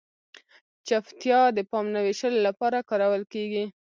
چپتیا 0.87 1.41
د 1.57 1.59
پام 1.71 1.85
نه 1.95 1.99
وېشلو 2.05 2.39
لپاره 2.47 2.85
کارول 2.89 3.23
کیږي. 3.33 3.63